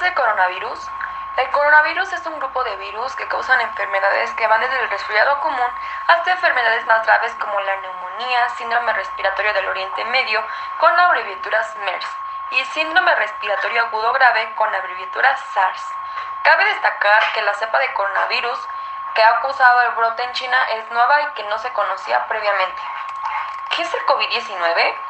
es 0.00 0.06
el 0.06 0.14
coronavirus? 0.14 0.88
El 1.36 1.50
coronavirus 1.50 2.12
es 2.14 2.26
un 2.26 2.38
grupo 2.38 2.64
de 2.64 2.76
virus 2.76 3.14
que 3.16 3.28
causan 3.28 3.60
enfermedades 3.60 4.32
que 4.32 4.46
van 4.46 4.60
desde 4.60 4.80
el 4.80 4.88
resfriado 4.88 5.38
común 5.40 5.66
hasta 6.06 6.32
enfermedades 6.32 6.86
más 6.86 7.04
graves 7.04 7.34
como 7.38 7.60
la 7.60 7.76
neumonía, 7.76 8.48
síndrome 8.56 8.92
respiratorio 8.94 9.52
del 9.52 9.68
Oriente 9.68 10.04
Medio 10.06 10.42
con 10.78 10.96
la 10.96 11.04
abreviatura 11.04 11.62
SMERS 11.64 12.06
y 12.50 12.64
síndrome 12.66 13.14
respiratorio 13.14 13.82
agudo 13.82 14.12
grave 14.12 14.54
con 14.54 14.72
la 14.72 14.78
abreviatura 14.78 15.36
SARS. 15.36 15.86
Cabe 16.42 16.64
destacar 16.64 17.32
que 17.34 17.42
la 17.42 17.54
cepa 17.54 17.78
de 17.78 17.92
coronavirus 17.92 18.58
que 19.14 19.22
ha 19.22 19.40
causado 19.40 19.82
el 19.82 19.90
brote 19.90 20.22
en 20.22 20.32
China 20.32 20.56
es 20.76 20.90
nueva 20.90 21.22
y 21.22 21.26
que 21.34 21.44
no 21.44 21.58
se 21.58 21.72
conocía 21.72 22.26
previamente. 22.26 22.82
¿Qué 23.76 23.82
es 23.82 23.94
el 23.94 24.06
COVID-19? 24.06 25.09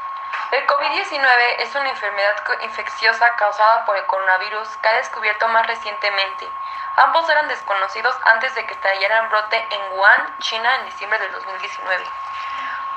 El 0.50 0.66
COVID-19 0.66 1.60
es 1.60 1.74
una 1.76 1.90
enfermedad 1.90 2.34
infecciosa 2.62 3.36
causada 3.36 3.84
por 3.84 3.96
el 3.96 4.04
coronavirus 4.06 4.76
que 4.78 4.88
ha 4.88 4.94
descubierto 4.94 5.46
más 5.46 5.64
recientemente. 5.68 6.50
Ambos 6.96 7.30
eran 7.30 7.46
desconocidos 7.46 8.16
antes 8.24 8.52
de 8.56 8.66
que 8.66 8.72
estallara 8.72 9.20
el 9.20 9.28
brote 9.28 9.64
en 9.70 9.92
Wuhan, 9.92 10.38
China, 10.38 10.74
en 10.74 10.86
diciembre 10.86 11.20
del 11.20 11.30
2019. 11.32 12.04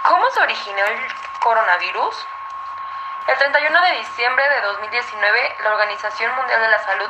¿Cómo 0.02 0.30
se 0.32 0.42
originó 0.42 0.84
el 0.84 1.14
coronavirus? 1.42 2.28
El 3.28 3.38
31 3.38 3.82
de 3.82 3.92
diciembre 3.98 4.50
de 4.50 4.62
2019, 4.62 5.58
la 5.64 5.72
Organización 5.74 6.36
Mundial 6.36 6.60
de 6.60 6.70
la 6.70 6.80
Salud, 6.80 7.10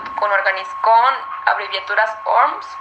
con, 0.82 1.16
abreviaturas 1.46 2.18
ORMS, 2.26 2.78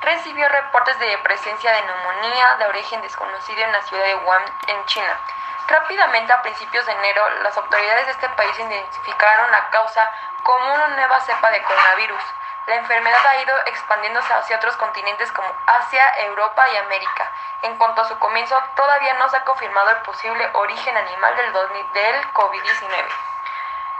recibió 0.00 0.48
reportes 0.48 0.98
de 0.98 1.18
presencia 1.18 1.72
de 1.72 1.82
neumonía 1.82 2.56
de 2.56 2.66
origen 2.66 3.02
desconocido 3.02 3.62
en 3.62 3.72
la 3.72 3.82
ciudad 3.82 4.04
de 4.04 4.14
Wuhan, 4.14 4.44
en 4.68 4.84
China 4.86 5.20
Rápidamente, 5.68 6.32
a 6.32 6.42
principios 6.42 6.84
de 6.86 6.92
enero, 6.92 7.28
las 7.42 7.56
autoridades 7.56 8.06
de 8.06 8.12
este 8.12 8.28
país 8.30 8.58
identificaron 8.58 9.50
la 9.50 9.70
causa 9.70 10.10
como 10.42 10.74
una 10.74 10.88
nueva 10.88 11.20
cepa 11.20 11.50
de 11.50 11.62
coronavirus. 11.62 12.22
La 12.66 12.76
enfermedad 12.76 13.26
ha 13.26 13.42
ido 13.42 13.56
expandiéndose 13.66 14.32
hacia 14.32 14.56
otros 14.56 14.76
continentes 14.76 15.32
como 15.32 15.48
Asia, 15.66 16.18
Europa 16.20 16.64
y 16.72 16.76
América. 16.76 17.32
En 17.62 17.76
cuanto 17.76 18.02
a 18.02 18.08
su 18.08 18.18
comienzo, 18.18 18.56
todavía 18.76 19.14
no 19.14 19.28
se 19.28 19.36
ha 19.36 19.44
confirmado 19.44 19.90
el 19.90 19.96
posible 19.98 20.48
origen 20.52 20.96
animal 20.96 21.36
del, 21.36 21.52
del 21.92 22.32
COVID-19. 22.32 23.04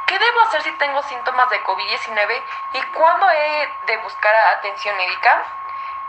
¿Qué 0.07 0.19
debo 0.19 0.41
hacer 0.43 0.63
si 0.63 0.73
tengo 0.73 1.03
síntomas 1.05 1.49
de 1.51 1.63
COVID-19 1.65 2.43
y 2.75 2.83
cuándo 2.93 3.31
he 3.31 3.75
de 3.87 3.97
buscar 3.99 4.35
atención 4.57 4.97
médica? 4.97 5.43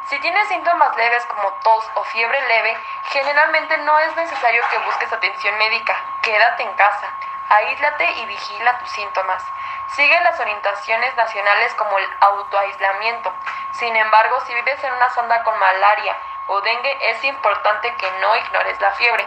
Si 0.08 0.20
tienes 0.20 0.48
síntomas 0.50 0.96
leves 0.98 1.26
como 1.28 1.50
tos 1.64 1.90
o 1.96 2.04
fiebre 2.04 2.40
leve, 2.48 2.78
generalmente 3.06 3.78
no 3.78 3.98
es 4.00 4.16
necesario 4.18 4.62
que 4.70 4.78
busques 4.80 5.12
atención 5.12 5.58
médica. 5.58 5.96
Quédate 6.22 6.64
en 6.64 6.74
casa, 6.74 7.08
aíslate 7.50 8.12
y 8.12 8.26
vigila 8.26 8.80
tus 8.80 8.90
síntomas. 8.90 9.44
Sigue 9.96 10.20
las 10.22 10.38
orientaciones 10.40 11.16
nacionales 11.16 11.74
como 11.76 11.98
el 11.98 12.10
autoaislamiento. 12.20 13.34
Sin 13.72 13.96
embargo, 13.96 14.42
si 14.42 14.54
vives 14.54 14.84
en 14.84 14.92
una 14.92 15.10
zona 15.12 15.42
con 15.44 15.58
malaria 15.58 16.18
o 16.48 16.60
dengue, 16.62 16.98
es 17.10 17.24
importante 17.24 17.96
que 17.96 18.12
no 18.20 18.36
ignores 18.36 18.80
la 18.82 18.92
fiebre. 18.92 19.26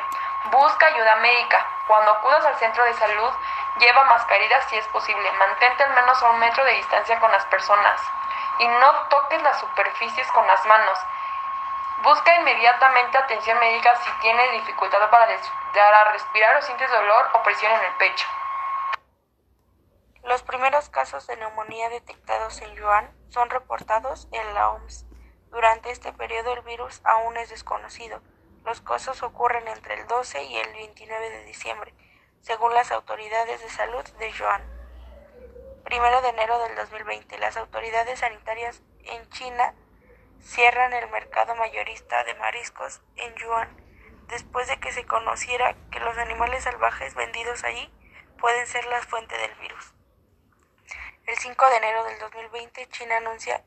Busca 0.50 0.86
ayuda 0.86 1.16
médica. 1.16 1.66
Cuando 1.86 2.12
acudas 2.12 2.44
al 2.44 2.58
centro 2.58 2.84
de 2.84 2.94
salud, 2.94 3.32
lleva 3.78 4.04
mascarilla 4.04 4.60
si 4.68 4.76
es 4.76 4.86
posible. 4.88 5.32
Mantente 5.32 5.84
al 5.84 5.94
menos 5.94 6.22
a 6.22 6.28
un 6.28 6.38
metro 6.38 6.64
de 6.64 6.72
distancia 6.72 7.18
con 7.18 7.32
las 7.32 7.46
personas 7.46 8.00
y 8.58 8.68
no 8.68 8.92
toques 9.08 9.42
las 9.42 9.60
superficies 9.60 10.30
con 10.32 10.46
las 10.46 10.64
manos. 10.66 10.98
Busca 12.02 12.38
inmediatamente 12.40 13.18
atención 13.18 13.58
médica 13.58 13.96
si 13.96 14.10
tienes 14.20 14.52
dificultad 14.52 15.10
para, 15.10 15.26
respirar 16.12 16.56
o 16.56 16.62
sientes 16.62 16.90
dolor 16.90 17.30
o 17.34 17.42
presión 17.42 17.72
en 17.72 17.84
el 17.84 17.94
pecho. 17.96 18.26
Los 20.22 20.42
primeros 20.42 20.88
casos 20.88 21.26
de 21.26 21.36
neumonía 21.36 21.88
detectados 21.88 22.60
en 22.60 22.74
Yuan 22.74 23.10
son 23.28 23.48
reportados 23.48 24.28
en 24.32 24.54
la 24.54 24.70
OMS. 24.70 25.06
Durante 25.50 25.90
este 25.90 26.12
periodo 26.12 26.52
el 26.52 26.62
virus 26.62 27.00
aún 27.04 27.36
es 27.36 27.48
desconocido. 27.48 28.20
Los 28.64 28.80
casos 28.80 29.22
ocurren 29.22 29.68
entre 29.68 29.94
el 29.94 30.06
12 30.06 30.42
y 30.44 30.58
el 30.58 30.72
29 30.72 31.30
de 31.30 31.44
diciembre, 31.44 31.94
según 32.40 32.74
las 32.74 32.90
autoridades 32.90 33.60
de 33.60 33.70
salud 33.70 34.04
de 34.18 34.32
Yuan 34.32 34.75
primero 35.96 36.20
de 36.20 36.28
enero 36.28 36.58
del 36.58 36.76
2020, 36.76 37.38
las 37.38 37.56
autoridades 37.56 38.20
sanitarias 38.20 38.82
en 39.04 39.26
China 39.30 39.74
cierran 40.42 40.92
el 40.92 41.08
mercado 41.08 41.54
mayorista 41.54 42.22
de 42.24 42.34
mariscos 42.34 43.00
en 43.16 43.34
Yuan 43.36 43.74
después 44.28 44.68
de 44.68 44.78
que 44.78 44.92
se 44.92 45.06
conociera 45.06 45.74
que 45.90 46.00
los 46.00 46.18
animales 46.18 46.64
salvajes 46.64 47.14
vendidos 47.14 47.64
allí 47.64 47.90
pueden 48.38 48.66
ser 48.66 48.84
la 48.88 49.00
fuente 49.00 49.38
del 49.38 49.54
virus. 49.54 49.94
El 51.24 51.38
5 51.38 51.70
de 51.70 51.76
enero 51.78 52.04
del 52.04 52.18
2020, 52.18 52.88
China 52.88 53.16
anuncia 53.16 53.64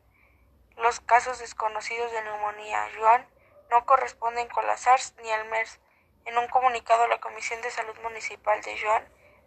los 0.77 0.99
casos 0.99 1.39
desconocidos 1.39 2.11
de 2.11 2.21
neumonía 2.21 2.91
Yuan 2.91 3.27
no 3.71 3.87
corresponden 3.87 4.49
con 4.49 4.67
la 4.67 4.77
SARS 4.77 5.15
ni 5.23 5.31
al 5.31 5.49
MERS. 5.49 5.79
En 6.25 6.37
un 6.37 6.47
comunicado, 6.49 7.07
la 7.07 7.19
Comisión 7.19 7.59
de 7.63 7.71
Salud 7.71 7.97
Municipal 8.03 8.61
de 8.61 8.75
Yuan 8.75 9.03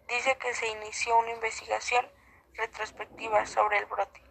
dice 0.09 0.35
que 0.35 0.53
se 0.53 0.67
inició 0.67 1.17
una 1.17 1.31
investigación 1.31 2.11
retrospectiva 2.55 3.45
sobre 3.45 3.79
el 3.79 3.85
brote. 3.85 4.21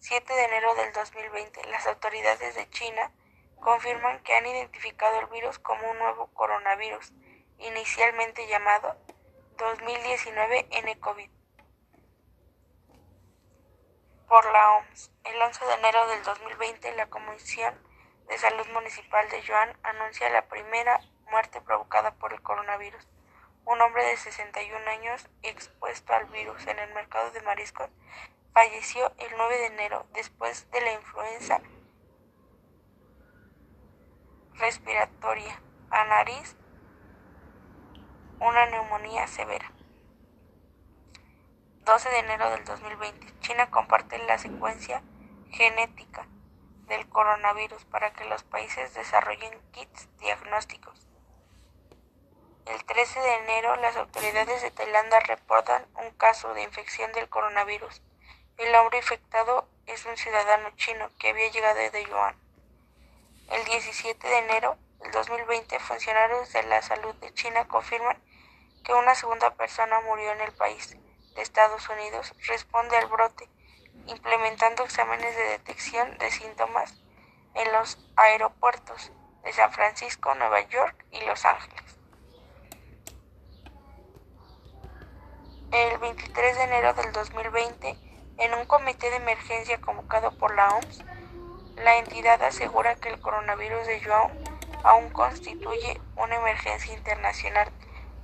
7 0.00 0.32
de 0.32 0.44
enero 0.44 0.74
del 0.76 0.92
2020, 0.92 1.64
las 1.66 1.86
autoridades 1.86 2.54
de 2.54 2.70
China 2.70 3.12
confirman 3.60 4.22
que 4.22 4.34
han 4.34 4.46
identificado 4.46 5.20
el 5.20 5.26
virus 5.26 5.58
como 5.58 5.90
un 5.90 5.98
nuevo 5.98 6.28
coronavirus, 6.34 7.12
inicialmente 7.58 8.46
llamado 8.46 8.96
2019 9.56 10.68
nCovid. 10.84 11.30
Por 14.28 14.44
la 14.52 14.72
OMS, 14.76 15.10
el 15.24 15.40
11 15.40 15.64
de 15.64 15.74
enero 15.74 16.06
del 16.08 16.22
2020, 16.22 16.94
la 16.96 17.08
Comisión 17.08 17.74
de 18.28 18.38
Salud 18.38 18.66
Municipal 18.68 19.28
de 19.30 19.42
Yuan 19.42 19.76
anuncia 19.82 20.30
la 20.30 20.46
primera 20.46 21.00
muerte 21.30 21.60
provocada 21.62 22.14
por 22.14 22.32
el 22.32 22.42
coronavirus 22.42 23.06
un 23.68 23.82
hombre 23.82 24.02
de 24.02 24.16
61 24.16 24.78
años 24.88 25.28
expuesto 25.42 26.14
al 26.14 26.24
virus 26.26 26.66
en 26.66 26.78
el 26.78 26.94
mercado 26.94 27.30
de 27.32 27.42
mariscos 27.42 27.90
falleció 28.54 29.12
el 29.18 29.28
9 29.36 29.58
de 29.58 29.66
enero 29.66 30.06
después 30.14 30.70
de 30.70 30.80
la 30.80 30.94
influenza 30.94 31.60
respiratoria 34.54 35.60
a 35.90 36.04
nariz, 36.04 36.56
una 38.40 38.66
neumonía 38.66 39.26
severa. 39.26 39.70
12 41.84 42.08
de 42.08 42.18
enero 42.20 42.50
del 42.50 42.64
2020, 42.64 43.38
China 43.40 43.70
comparte 43.70 44.18
la 44.26 44.38
secuencia 44.38 45.02
genética 45.50 46.26
del 46.86 47.06
coronavirus 47.10 47.84
para 47.84 48.14
que 48.14 48.24
los 48.24 48.44
países 48.44 48.94
desarrollen 48.94 49.60
kits 49.72 50.08
diagnósticos. 50.18 51.07
El 52.68 52.84
13 52.84 53.18
de 53.18 53.34
enero, 53.36 53.76
las 53.76 53.96
autoridades 53.96 54.60
de 54.60 54.70
Tailandia 54.70 55.20
reportan 55.20 55.86
un 55.94 56.10
caso 56.10 56.52
de 56.52 56.62
infección 56.62 57.10
del 57.12 57.30
coronavirus. 57.30 58.02
El 58.58 58.74
hombre 58.74 58.98
infectado 58.98 59.66
es 59.86 60.04
un 60.04 60.18
ciudadano 60.18 60.68
chino 60.76 61.08
que 61.18 61.30
había 61.30 61.50
llegado 61.50 61.78
de 61.78 62.04
Yuan. 62.04 62.36
El 63.50 63.64
17 63.64 64.28
de 64.28 64.38
enero 64.40 64.76
del 64.98 65.10
2020, 65.12 65.78
funcionarios 65.80 66.52
de 66.52 66.62
la 66.64 66.82
salud 66.82 67.14
de 67.14 67.32
China 67.32 67.66
confirman 67.68 68.22
que 68.84 68.92
una 68.92 69.14
segunda 69.14 69.54
persona 69.54 70.02
murió 70.02 70.30
en 70.32 70.42
el 70.42 70.52
país 70.52 70.94
de 71.36 71.40
Estados 71.40 71.88
Unidos. 71.88 72.34
Responde 72.46 72.98
al 72.98 73.06
brote, 73.06 73.48
implementando 74.08 74.84
exámenes 74.84 75.34
de 75.34 75.44
detección 75.44 76.18
de 76.18 76.30
síntomas 76.30 76.94
en 77.54 77.72
los 77.72 77.96
aeropuertos 78.16 79.10
de 79.42 79.54
San 79.54 79.72
Francisco, 79.72 80.34
Nueva 80.34 80.60
York 80.68 81.06
y 81.12 81.22
Los 81.22 81.46
Ángeles. 81.46 81.97
El 85.70 85.98
23 85.98 86.56
de 86.56 86.64
enero 86.64 86.94
del 86.94 87.12
2020, 87.12 87.94
en 88.38 88.54
un 88.54 88.64
comité 88.64 89.10
de 89.10 89.16
emergencia 89.16 89.78
convocado 89.78 90.30
por 90.38 90.54
la 90.56 90.66
OMS, 90.70 91.04
la 91.76 91.98
entidad 91.98 92.42
asegura 92.42 92.94
que 92.94 93.10
el 93.10 93.20
coronavirus 93.20 93.86
de 93.86 94.00
Yuan 94.00 94.32
aún 94.82 95.10
constituye 95.10 96.00
una 96.16 96.36
emergencia 96.36 96.94
internacional 96.94 97.70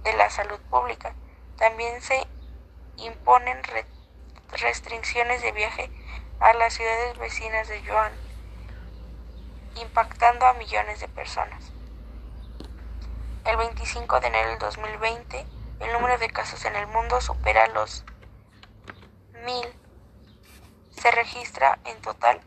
de 0.04 0.14
la 0.14 0.30
salud 0.30 0.58
pública. 0.70 1.14
También 1.58 2.00
se 2.00 2.26
imponen 2.96 3.60
restricciones 4.52 5.42
de 5.42 5.52
viaje 5.52 5.90
a 6.40 6.54
las 6.54 6.72
ciudades 6.72 7.18
vecinas 7.18 7.68
de 7.68 7.82
Yuan, 7.82 8.12
impactando 9.82 10.46
a 10.46 10.54
millones 10.54 10.98
de 11.00 11.08
personas. 11.08 11.72
El 13.44 13.58
25 13.58 14.20
de 14.20 14.28
enero 14.28 14.48
del 14.48 14.58
2020, 14.60 15.53
el 15.84 15.92
número 15.92 16.16
de 16.18 16.30
casos 16.30 16.64
en 16.64 16.76
el 16.76 16.86
mundo 16.86 17.20
supera 17.20 17.66
los 17.68 18.04
mil. 19.44 19.68
Se 20.90 21.10
registra 21.10 21.78
en 21.84 22.00
total 22.00 22.40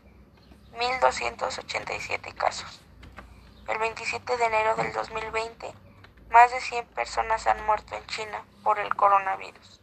1.287 0.72 2.34
casos. 2.34 2.80
El 3.68 3.78
27 3.78 4.36
de 4.36 4.44
enero 4.44 4.74
del 4.74 4.92
2020, 4.92 5.72
más 6.30 6.50
de 6.50 6.60
100 6.60 6.86
personas 6.88 7.46
han 7.46 7.64
muerto 7.64 7.94
en 7.94 8.06
China 8.06 8.44
por 8.64 8.78
el 8.80 8.94
coronavirus. 8.96 9.80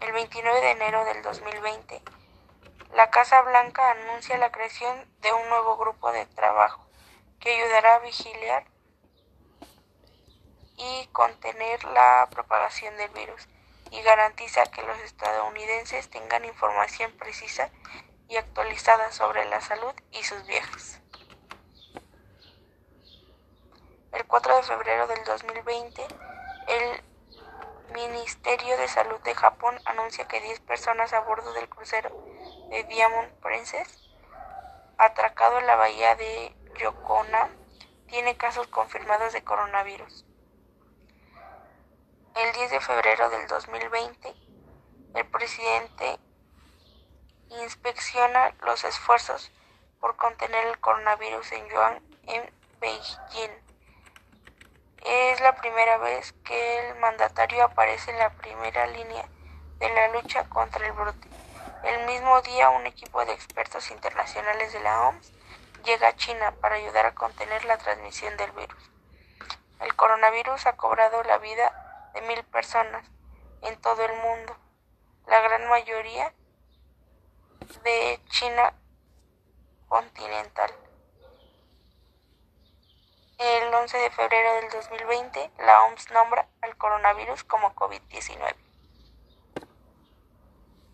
el 0.00 0.12
29 0.12 0.60
de 0.60 0.70
enero 0.70 1.04
del 1.04 1.22
2020, 1.22 2.02
la 2.94 3.10
Casa 3.10 3.42
Blanca 3.42 3.90
anuncia 3.90 4.38
la 4.38 4.50
creación 4.50 5.06
de 5.20 5.32
un 5.32 5.48
nuevo 5.48 5.76
grupo 5.76 6.10
de 6.10 6.26
trabajo 6.26 6.86
que 7.38 7.54
ayudará 7.54 7.96
a 7.96 7.98
vigilar 8.00 8.64
y 10.78 11.06
contener 11.12 11.84
la 11.84 12.28
propagación 12.30 12.96
del 12.96 13.10
virus 13.10 13.48
y 13.90 14.00
garantiza 14.02 14.64
que 14.66 14.82
los 14.82 14.98
estadounidenses 15.00 16.08
tengan 16.08 16.44
información 16.44 17.12
precisa 17.12 17.70
y 18.28 18.36
actualizada 18.36 19.10
sobre 19.12 19.44
la 19.46 19.60
salud 19.60 19.92
y 20.12 20.22
sus 20.22 20.46
viajes. 20.46 21.00
El 24.12 24.24
4 24.26 24.56
de 24.56 24.62
febrero 24.62 25.06
del 25.06 25.24
2020, 25.24 26.06
el 26.68 27.02
Ministerio 27.94 28.76
de 28.76 28.88
Salud 28.88 29.20
de 29.20 29.34
Japón 29.34 29.78
anuncia 29.84 30.28
que 30.28 30.40
10 30.40 30.60
personas 30.60 31.12
a 31.12 31.20
bordo 31.20 31.52
del 31.54 31.68
crucero 31.68 32.10
de 32.70 32.84
Diamond 32.84 33.32
Princess, 33.40 34.08
atracado 34.98 35.58
en 35.58 35.66
la 35.66 35.76
bahía 35.76 36.14
de 36.14 36.54
Yokona, 36.78 37.50
tiene 38.06 38.36
casos 38.36 38.66
confirmados 38.68 39.32
de 39.32 39.44
coronavirus. 39.44 40.24
El 42.38 42.52
10 42.52 42.70
de 42.70 42.80
febrero 42.80 43.30
del 43.30 43.48
2020, 43.48 44.32
el 45.16 45.26
presidente 45.26 46.20
inspecciona 47.62 48.54
los 48.60 48.84
esfuerzos 48.84 49.50
por 49.98 50.14
contener 50.14 50.68
el 50.68 50.78
coronavirus 50.78 51.50
en 51.50 51.68
Yuan 51.68 52.00
en 52.28 52.48
Beijing. 52.78 53.50
Es 55.04 55.40
la 55.40 55.56
primera 55.56 55.96
vez 55.98 56.32
que 56.44 56.90
el 56.90 57.00
mandatario 57.00 57.64
aparece 57.64 58.12
en 58.12 58.18
la 58.20 58.30
primera 58.30 58.86
línea 58.86 59.28
de 59.80 59.88
la 59.88 60.06
lucha 60.10 60.48
contra 60.48 60.86
el 60.86 60.92
brote. 60.92 61.28
El 61.82 62.06
mismo 62.06 62.40
día, 62.42 62.70
un 62.70 62.86
equipo 62.86 63.24
de 63.24 63.32
expertos 63.32 63.90
internacionales 63.90 64.72
de 64.72 64.80
la 64.80 65.08
OMS 65.08 65.32
llega 65.84 66.06
a 66.06 66.14
China 66.16 66.54
para 66.60 66.76
ayudar 66.76 67.04
a 67.04 67.16
contener 67.16 67.64
la 67.64 67.78
transmisión 67.78 68.36
del 68.36 68.52
virus. 68.52 68.90
El 69.80 69.96
coronavirus 69.96 70.66
ha 70.66 70.76
cobrado 70.76 71.24
la 71.24 71.38
vida 71.38 71.87
de 72.18 72.26
mil 72.26 72.44
personas 72.44 73.06
en 73.62 73.80
todo 73.80 74.04
el 74.04 74.12
mundo, 74.22 74.56
la 75.26 75.40
gran 75.40 75.68
mayoría 75.68 76.32
de 77.84 78.20
China 78.28 78.74
continental. 79.88 80.70
El 83.38 83.72
11 83.72 83.98
de 83.98 84.10
febrero 84.10 84.54
del 84.54 84.70
2020, 84.70 85.50
la 85.58 85.84
OMS 85.84 86.10
nombra 86.10 86.48
al 86.60 86.76
coronavirus 86.76 87.44
como 87.44 87.72
COVID-19. 87.74 88.56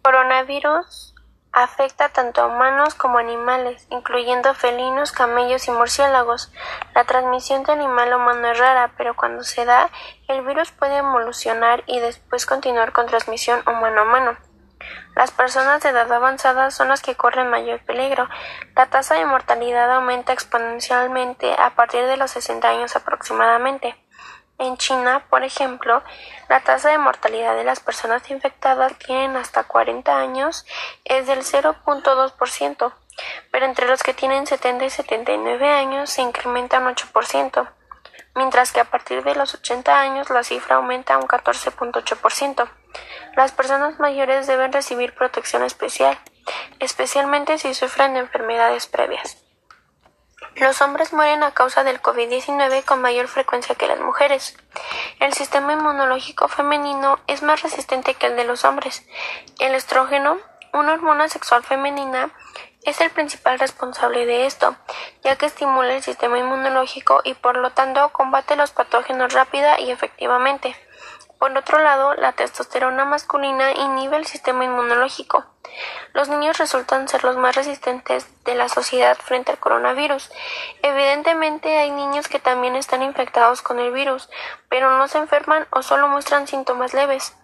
Coronavirus 0.02 1.14
afecta 1.54 2.08
tanto 2.08 2.42
a 2.42 2.46
humanos 2.46 2.94
como 2.94 3.18
a 3.18 3.20
animales, 3.20 3.86
incluyendo 3.90 4.52
felinos, 4.54 5.12
camellos 5.12 5.68
y 5.68 5.70
murciélagos. 5.70 6.52
La 6.94 7.04
transmisión 7.04 7.62
de 7.62 7.72
animal 7.72 8.12
a 8.12 8.16
humano 8.16 8.48
es 8.48 8.58
rara, 8.58 8.92
pero 8.96 9.14
cuando 9.14 9.44
se 9.44 9.64
da, 9.64 9.88
el 10.26 10.42
virus 10.42 10.72
puede 10.72 10.98
evolucionar 10.98 11.84
y 11.86 12.00
después 12.00 12.44
continuar 12.44 12.92
con 12.92 13.06
transmisión 13.06 13.60
humano 13.66 14.00
a 14.00 14.04
humano. 14.04 14.36
Las 15.14 15.30
personas 15.30 15.82
de 15.82 15.90
edad 15.90 16.12
avanzada 16.12 16.70
son 16.70 16.88
las 16.88 17.00
que 17.00 17.14
corren 17.14 17.48
mayor 17.48 17.80
peligro. 17.84 18.28
La 18.74 18.86
tasa 18.86 19.14
de 19.14 19.24
mortalidad 19.24 19.90
aumenta 19.92 20.32
exponencialmente 20.32 21.54
a 21.54 21.70
partir 21.70 22.04
de 22.04 22.16
los 22.16 22.32
60 22.32 22.68
años 22.68 22.96
aproximadamente. 22.96 23.96
En 24.58 24.76
China, 24.76 25.26
por 25.30 25.42
ejemplo, 25.42 26.02
la 26.48 26.60
tasa 26.60 26.90
de 26.90 26.98
mortalidad 26.98 27.56
de 27.56 27.64
las 27.64 27.80
personas 27.80 28.30
infectadas 28.30 28.96
tienen 28.98 29.36
hasta 29.36 29.64
40 29.64 30.16
años 30.16 30.64
es 31.04 31.26
del 31.26 31.40
0.2%, 31.40 32.92
pero 33.50 33.66
entre 33.66 33.88
los 33.88 34.02
que 34.02 34.14
tienen 34.14 34.46
70 34.46 34.84
y 34.84 34.90
79 34.90 35.68
años 35.68 36.10
se 36.10 36.22
incrementa 36.22 36.78
un 36.78 36.94
8%, 36.94 37.68
mientras 38.36 38.70
que 38.70 38.80
a 38.80 38.84
partir 38.84 39.24
de 39.24 39.34
los 39.34 39.54
80 39.54 40.00
años 40.00 40.30
la 40.30 40.44
cifra 40.44 40.76
aumenta 40.76 41.18
un 41.18 41.26
14.8%. 41.26 42.68
Las 43.36 43.50
personas 43.50 43.98
mayores 43.98 44.46
deben 44.46 44.72
recibir 44.72 45.16
protección 45.16 45.64
especial, 45.64 46.16
especialmente 46.78 47.58
si 47.58 47.74
sufren 47.74 48.14
de 48.14 48.20
enfermedades 48.20 48.86
previas. 48.86 49.43
Los 50.56 50.80
hombres 50.82 51.12
mueren 51.12 51.42
a 51.42 51.50
causa 51.50 51.82
del 51.82 52.00
COVID-19 52.00 52.84
con 52.84 53.00
mayor 53.00 53.26
frecuencia 53.26 53.74
que 53.74 53.88
las 53.88 53.98
mujeres. 53.98 54.56
El 55.18 55.32
sistema 55.32 55.72
inmunológico 55.72 56.46
femenino 56.46 57.18
es 57.26 57.42
más 57.42 57.62
resistente 57.62 58.14
que 58.14 58.26
el 58.26 58.36
de 58.36 58.44
los 58.44 58.64
hombres. 58.64 59.04
El 59.58 59.74
estrógeno, 59.74 60.38
una 60.72 60.92
hormona 60.92 61.28
sexual 61.28 61.64
femenina, 61.64 62.30
es 62.84 63.00
el 63.00 63.10
principal 63.10 63.58
responsable 63.58 64.26
de 64.26 64.46
esto, 64.46 64.76
ya 65.24 65.36
que 65.36 65.46
estimula 65.46 65.96
el 65.96 66.02
sistema 66.02 66.38
inmunológico 66.38 67.20
y 67.24 67.34
por 67.34 67.56
lo 67.56 67.70
tanto 67.70 68.10
combate 68.10 68.54
los 68.54 68.70
patógenos 68.70 69.32
rápida 69.32 69.80
y 69.80 69.90
efectivamente. 69.90 70.76
Por 71.44 71.58
otro 71.58 71.78
lado, 71.78 72.14
la 72.14 72.32
testosterona 72.32 73.04
masculina 73.04 73.72
inhibe 73.72 74.16
el 74.16 74.24
sistema 74.24 74.64
inmunológico. 74.64 75.44
Los 76.14 76.30
niños 76.30 76.56
resultan 76.56 77.06
ser 77.06 77.22
los 77.22 77.36
más 77.36 77.54
resistentes 77.54 78.26
de 78.44 78.54
la 78.54 78.70
sociedad 78.70 79.14
frente 79.18 79.52
al 79.52 79.58
coronavirus. 79.58 80.30
Evidentemente 80.80 81.76
hay 81.76 81.90
niños 81.90 82.28
que 82.28 82.38
también 82.38 82.76
están 82.76 83.02
infectados 83.02 83.60
con 83.60 83.78
el 83.78 83.92
virus, 83.92 84.30
pero 84.70 84.96
no 84.96 85.06
se 85.06 85.18
enferman 85.18 85.66
o 85.68 85.82
solo 85.82 86.08
muestran 86.08 86.48
síntomas 86.48 86.94
leves. 86.94 87.36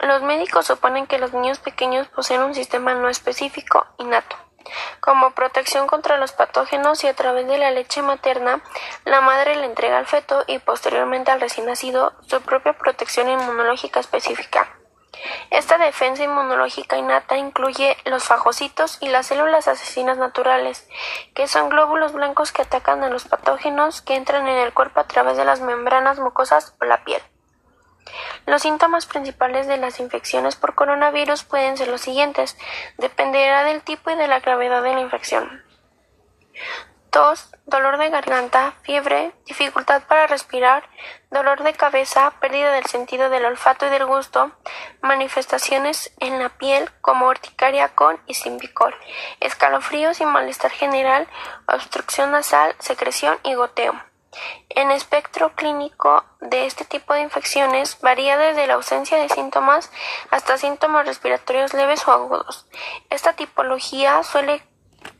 Los 0.00 0.20
médicos 0.20 0.66
suponen 0.66 1.06
que 1.06 1.18
los 1.18 1.32
niños 1.32 1.60
pequeños 1.60 2.08
poseen 2.08 2.42
un 2.42 2.54
sistema 2.54 2.92
no 2.92 3.08
específico 3.08 3.86
innato. 3.96 4.36
Como 5.00 5.32
protección 5.32 5.86
contra 5.86 6.16
los 6.16 6.32
patógenos 6.32 7.02
y 7.04 7.08
a 7.08 7.14
través 7.14 7.46
de 7.46 7.58
la 7.58 7.70
leche 7.70 8.02
materna, 8.02 8.62
la 9.04 9.20
madre 9.20 9.56
le 9.56 9.66
entrega 9.66 9.98
al 9.98 10.06
feto 10.06 10.44
y 10.46 10.58
posteriormente 10.58 11.30
al 11.30 11.40
recién 11.40 11.66
nacido 11.66 12.12
su 12.26 12.40
propia 12.42 12.74
protección 12.74 13.28
inmunológica 13.28 14.00
específica. 14.00 14.68
Esta 15.50 15.76
defensa 15.78 16.22
inmunológica 16.22 16.96
innata 16.96 17.36
incluye 17.36 17.96
los 18.04 18.24
fagocitos 18.24 18.98
y 19.00 19.08
las 19.08 19.26
células 19.26 19.68
asesinas 19.68 20.18
naturales, 20.18 20.88
que 21.34 21.48
son 21.48 21.68
glóbulos 21.68 22.12
blancos 22.12 22.52
que 22.52 22.62
atacan 22.62 23.02
a 23.02 23.10
los 23.10 23.24
patógenos 23.24 24.02
que 24.02 24.14
entran 24.14 24.46
en 24.48 24.58
el 24.58 24.72
cuerpo 24.72 25.00
a 25.00 25.08
través 25.08 25.36
de 25.36 25.44
las 25.44 25.60
membranas 25.60 26.18
mucosas 26.20 26.74
o 26.80 26.84
la 26.84 27.04
piel. 27.04 27.22
Los 28.46 28.62
síntomas 28.62 29.06
principales 29.06 29.66
de 29.66 29.76
las 29.76 30.00
infecciones 30.00 30.56
por 30.56 30.74
coronavirus 30.74 31.44
pueden 31.44 31.76
ser 31.76 31.88
los 31.88 32.00
siguientes, 32.00 32.56
dependerá 32.98 33.64
del 33.64 33.82
tipo 33.82 34.10
y 34.10 34.16
de 34.16 34.28
la 34.28 34.40
gravedad 34.40 34.82
de 34.82 34.94
la 34.94 35.00
infección. 35.00 35.62
Tos, 37.10 37.50
dolor 37.66 37.98
de 37.98 38.08
garganta, 38.08 38.74
fiebre, 38.82 39.32
dificultad 39.44 40.02
para 40.04 40.28
respirar, 40.28 40.88
dolor 41.30 41.64
de 41.64 41.72
cabeza, 41.72 42.32
pérdida 42.40 42.70
del 42.70 42.86
sentido 42.86 43.30
del 43.30 43.46
olfato 43.46 43.86
y 43.86 43.90
del 43.90 44.06
gusto, 44.06 44.52
manifestaciones 45.00 46.12
en 46.20 46.38
la 46.38 46.50
piel 46.50 46.88
como 47.00 47.26
urticaria 47.26 47.88
con 47.88 48.20
y 48.26 48.34
sin 48.34 48.58
picor, 48.58 48.94
escalofríos 49.40 50.20
y 50.20 50.24
malestar 50.24 50.70
general, 50.70 51.26
obstrucción 51.66 52.30
nasal, 52.30 52.76
secreción 52.78 53.36
y 53.42 53.54
goteo. 53.54 54.09
El 54.68 54.90
espectro 54.92 55.54
clínico 55.54 56.24
de 56.40 56.66
este 56.66 56.84
tipo 56.84 57.14
de 57.14 57.20
infecciones 57.20 58.00
varía 58.00 58.38
desde 58.38 58.66
la 58.66 58.74
ausencia 58.74 59.18
de 59.18 59.28
síntomas 59.28 59.90
hasta 60.30 60.58
síntomas 60.58 61.06
respiratorios 61.06 61.74
leves 61.74 62.06
o 62.06 62.12
agudos. 62.12 62.66
Esta 63.10 63.32
tipología 63.32 64.22
suele 64.22 64.62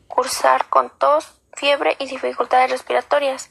cursar 0.07 0.69
con 0.69 0.91
tos, 0.91 1.41
fiebre 1.55 1.97
y 1.99 2.07
dificultades 2.07 2.71
respiratorias. 2.71 3.51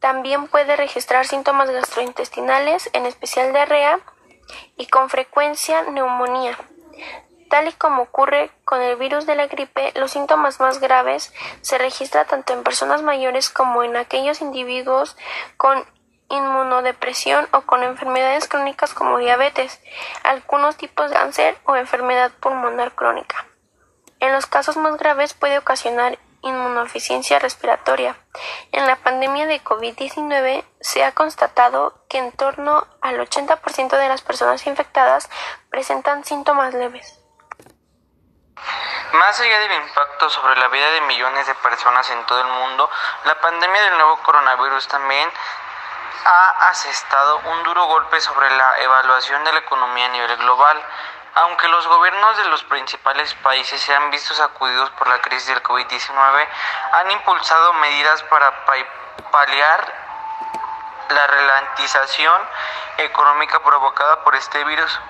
También 0.00 0.48
puede 0.48 0.76
registrar 0.76 1.26
síntomas 1.26 1.70
gastrointestinales, 1.70 2.90
en 2.92 3.06
especial 3.06 3.52
diarrea, 3.52 4.00
y 4.76 4.86
con 4.86 5.10
frecuencia 5.10 5.82
neumonía. 5.82 6.56
Tal 7.48 7.68
y 7.68 7.72
como 7.72 8.02
ocurre 8.02 8.50
con 8.64 8.82
el 8.82 8.96
virus 8.96 9.26
de 9.26 9.34
la 9.34 9.46
gripe, 9.46 9.92
los 9.94 10.10
síntomas 10.10 10.60
más 10.60 10.80
graves 10.80 11.32
se 11.62 11.78
registran 11.78 12.26
tanto 12.26 12.52
en 12.52 12.62
personas 12.62 13.02
mayores 13.02 13.48
como 13.48 13.82
en 13.82 13.96
aquellos 13.96 14.40
individuos 14.42 15.16
con 15.56 15.84
inmunodepresión 16.28 17.48
o 17.52 17.62
con 17.62 17.82
enfermedades 17.82 18.48
crónicas 18.48 18.92
como 18.92 19.18
diabetes, 19.18 19.80
algunos 20.22 20.76
tipos 20.76 21.10
de 21.10 21.16
cáncer 21.16 21.56
o 21.64 21.76
enfermedad 21.76 22.30
pulmonar 22.40 22.92
crónica. 22.92 23.46
En 24.20 24.32
los 24.32 24.46
casos 24.46 24.76
más 24.76 24.98
graves 24.98 25.32
puede 25.32 25.58
ocasionar 25.58 26.18
inmunodeficiencia 26.42 27.38
respiratoria. 27.38 28.16
En 28.72 28.86
la 28.86 28.96
pandemia 28.96 29.46
de 29.46 29.62
COVID-19 29.62 30.64
se 30.80 31.04
ha 31.04 31.12
constatado 31.12 32.04
que 32.08 32.18
en 32.18 32.32
torno 32.32 32.86
al 33.00 33.18
80% 33.18 33.96
de 33.96 34.08
las 34.08 34.22
personas 34.22 34.66
infectadas 34.66 35.28
presentan 35.70 36.24
síntomas 36.24 36.74
leves. 36.74 37.17
Más 39.12 39.40
allá 39.40 39.58
del 39.60 39.72
impacto 39.72 40.28
sobre 40.30 40.56
la 40.56 40.68
vida 40.68 40.90
de 40.90 41.00
millones 41.02 41.46
de 41.46 41.54
personas 41.56 42.08
en 42.10 42.24
todo 42.26 42.40
el 42.40 42.46
mundo, 42.46 42.90
la 43.24 43.40
pandemia 43.40 43.82
del 43.82 43.96
nuevo 43.96 44.18
coronavirus 44.18 44.86
también 44.88 45.30
ha 46.24 46.68
asestado 46.68 47.38
un 47.38 47.62
duro 47.62 47.84
golpe 47.86 48.20
sobre 48.20 48.50
la 48.50 48.78
evaluación 48.80 49.42
de 49.44 49.52
la 49.52 49.60
economía 49.60 50.06
a 50.06 50.10
nivel 50.10 50.36
global. 50.36 50.82
Aunque 51.34 51.68
los 51.68 51.86
gobiernos 51.86 52.36
de 52.36 52.44
los 52.44 52.64
principales 52.64 53.32
países 53.34 53.80
se 53.80 53.94
han 53.94 54.10
visto 54.10 54.34
sacudidos 54.34 54.90
por 54.90 55.08
la 55.08 55.20
crisis 55.20 55.46
del 55.46 55.62
COVID-19, 55.62 56.48
han 56.92 57.10
impulsado 57.10 57.72
medidas 57.74 58.22
para 58.24 58.64
paliar 59.30 60.08
la 61.10 61.26
ralentización 61.26 62.42
económica 62.98 63.60
provocada 63.60 64.22
por 64.24 64.34
este 64.34 64.64
virus. 64.64 65.00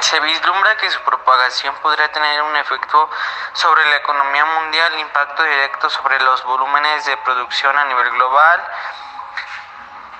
Se 0.00 0.20
vislumbra 0.20 0.76
que 0.76 0.90
su 0.90 1.00
propagación 1.02 1.74
podría 1.82 2.10
tener 2.12 2.42
un 2.42 2.56
efecto 2.56 3.10
sobre 3.52 3.84
la 3.90 3.96
economía 3.96 4.44
mundial, 4.44 4.98
impacto 4.98 5.42
directo 5.42 5.90
sobre 5.90 6.20
los 6.20 6.42
volúmenes 6.44 7.04
de 7.04 7.16
producción 7.18 7.76
a 7.76 7.84
nivel 7.84 8.10
global, 8.10 8.64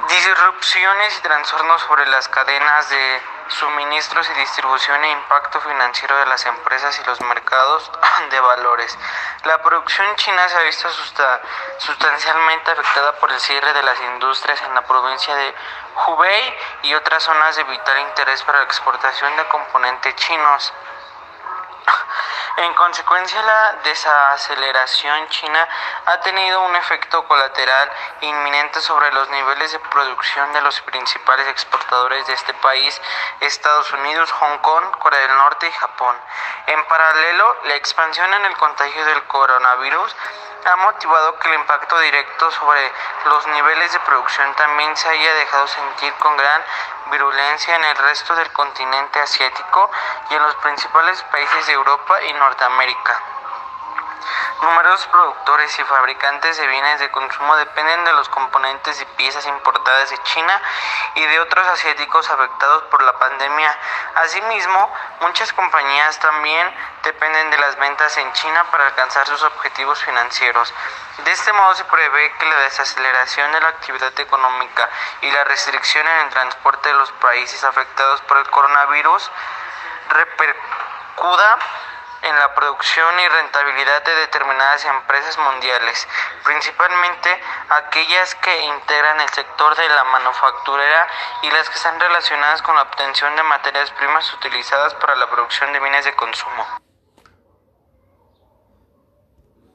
disrupciones 0.09 1.19
y 1.19 1.23
trastornos 1.23 1.81
sobre 1.83 2.07
las 2.07 2.29
cadenas 2.29 2.89
de 2.89 3.23
suministros 3.49 4.29
y 4.31 4.39
distribución 4.41 5.03
e 5.05 5.11
impacto 5.11 5.61
financiero 5.61 6.17
de 6.17 6.27
las 6.27 6.45
empresas 6.47 6.99
y 7.01 7.05
los 7.07 7.21
mercados 7.23 7.91
de 8.31 8.41
valores. 8.41 8.99
La 9.45 9.63
producción 9.63 10.07
china 10.17 10.49
se 10.49 10.57
ha 10.57 10.63
visto 10.63 10.89
sustancialmente 11.79 12.71
afectada 12.71 13.13
por 13.15 13.31
el 13.33 13.41
cierre 13.41 13.73
de 13.73 13.83
las 13.83 14.01
industrias 14.01 14.61
en 14.63 14.75
la 14.75 14.83
provincia 14.83 15.35
de 15.35 15.55
Hubei 16.07 16.57
y 16.83 16.95
otras 16.95 17.23
zonas 17.23 17.57
de 17.57 17.65
vital 17.65 17.99
interés 18.01 18.43
para 18.45 18.59
la 18.59 18.65
exportación 18.65 19.37
de 19.37 19.45
componentes 19.49 20.15
chinos. 20.17 20.73
En 22.59 22.75
consecuencia, 22.75 23.41
la 23.41 23.73
desaceleración 23.85 25.29
china 25.29 25.69
ha 26.07 26.21
tenido 26.23 26.61
un 26.63 26.75
efecto 26.75 27.25
colateral 27.29 27.89
inminente 28.21 28.81
sobre 28.81 29.13
los 29.13 29.31
niveles 29.31 29.71
de 29.71 29.79
producción 29.79 30.53
de 30.53 30.61
los 30.63 30.81
principales 30.81 31.47
exportadores 31.47 32.27
de 32.27 32.33
este 32.33 32.53
país, 32.55 33.01
Estados 33.39 33.93
Unidos, 33.93 34.33
Hong 34.33 34.59
Kong, 34.59 34.91
Corea 34.99 35.21
del 35.21 35.37
Norte 35.37 35.69
y 35.69 35.71
Japón. 35.71 36.17
En 36.67 36.85
paralelo, 36.87 37.59
la 37.63 37.77
expansión 37.77 38.35
en 38.35 38.45
el 38.47 38.57
contagio 38.57 39.05
del 39.05 39.23
coronavirus 39.29 40.17
ha 40.65 40.77
motivado 40.77 41.39
que 41.39 41.49
el 41.49 41.61
impacto 41.61 41.97
directo 42.01 42.51
sobre 42.51 42.93
los 43.27 43.47
niveles 43.47 43.93
de 43.93 44.01
producción 44.01 44.53
también 44.57 44.97
se 44.97 45.09
haya 45.09 45.35
dejado 45.35 45.69
sentir 45.69 46.13
con 46.15 46.37
gran 46.37 46.65
virulencia 47.11 47.77
en 47.77 47.85
el 47.85 47.97
resto 47.97 48.35
del 48.35 48.53
continente 48.53 49.21
asiático 49.21 49.91
y 50.31 50.35
en 50.35 50.43
los 50.43 50.55
principales 50.57 51.23
países 51.25 51.67
de 51.67 51.73
Europa 51.73 52.23
y 52.23 52.33
Norteamérica. 52.35 53.23
Numerosos 54.61 55.07
productores 55.07 55.79
y 55.79 55.85
fabricantes 55.85 56.57
de 56.57 56.67
bienes 56.67 56.99
de 56.99 57.11
consumo 57.11 57.55
dependen 57.57 58.05
de 58.05 58.13
los 58.13 58.29
componentes 58.29 59.01
y 59.01 59.05
piezas 59.17 59.47
importadas 59.47 60.11
de 60.11 60.19
China 60.25 60.61
y 61.15 61.25
de 61.25 61.41
otros 61.41 61.67
asiáticos 61.69 62.29
afectados 62.29 62.83
por 62.85 63.01
la 63.03 63.17
pandemia. 63.19 63.79
Asimismo, 64.17 64.93
muchas 65.21 65.53
compañías 65.53 66.19
también 66.19 66.75
dependen 67.09 67.51
de 67.51 67.57
las 67.57 67.77
ventas 67.77 68.15
en 68.19 68.31
China 68.35 68.65
para 68.71 68.87
alcanzar 68.87 69.27
sus 69.27 69.43
objetivos 69.43 69.99
financieros. 70.05 70.75
De 71.25 71.31
este 71.33 71.53
modo 71.55 71.75
se 71.75 71.85
prevé 71.85 72.33
que 72.39 72.45
la 72.45 72.57
desaceleración 72.61 73.51
de 73.53 73.61
la 73.63 73.69
actividad 73.69 74.13
económica 74.21 74.91
y 75.23 75.31
la 75.31 75.45
restricción 75.45 76.07
en 76.07 76.27
el 76.27 76.29
transporte 76.29 76.91
de 76.91 76.97
los 76.97 77.11
países 77.13 77.65
afectados 77.65 78.21
por 78.23 78.37
el 78.37 78.51
coronavirus 78.51 79.31
repercuda 80.11 81.59
en 82.23 82.39
la 82.39 82.55
producción 82.55 83.19
y 83.21 83.29
rentabilidad 83.29 84.03
de 84.03 84.15
determinadas 84.17 84.85
empresas 84.85 85.39
mundiales, 85.39 86.07
principalmente 86.45 87.43
aquellas 87.71 88.35
que 88.35 88.65
integran 88.65 89.21
el 89.21 89.29
sector 89.31 89.75
de 89.77 89.89
la 89.89 90.05
manufacturera 90.05 91.07
y 91.43 91.51
las 91.53 91.71
que 91.71 91.77
están 91.77 91.99
relacionadas 91.99 92.61
con 92.61 92.77
la 92.77 92.83
obtención 92.83 93.35
de 93.35 93.43
materias 93.45 93.91
primas 93.93 94.31
utilizadas 94.35 94.93
para 94.95 95.17
la 95.17 95.31
producción 95.31 95.73
de 95.73 95.81
bienes 95.81 96.05
de 96.05 96.15
consumo. 96.15 96.67